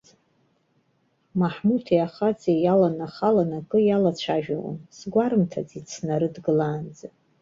Маҳмуҭи 1.39 2.05
ахаҵеи 2.05 2.59
иаланахалан 2.61 3.51
акы 3.59 3.79
иалацәажәауан, 3.83 4.77
сгәарымҭаӡеит 4.97 5.87
снарыдгылаанӡа. 5.93 7.07